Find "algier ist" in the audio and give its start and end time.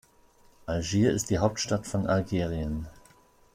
0.65-1.29